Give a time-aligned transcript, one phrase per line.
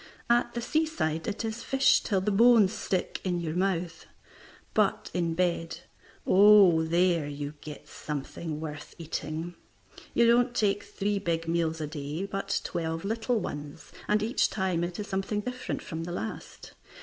[0.31, 4.07] At the seaside it is fish till the bones stick in your mouth.
[4.73, 5.81] But in bed
[6.25, 9.53] oh, there you get something worth eating.
[10.15, 14.83] You don't take three big meals a day, but twelve little ones, and each time
[14.83, 16.73] it is something different from the last.